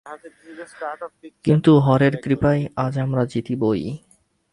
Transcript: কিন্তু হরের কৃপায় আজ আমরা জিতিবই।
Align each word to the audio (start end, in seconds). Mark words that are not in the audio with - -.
কিন্তু 1.45 1.71
হরের 1.77 2.13
কৃপায় 2.23 2.61
আজ 2.75 2.93
আমরা 2.99 3.23
জিতিবই। 3.25 3.83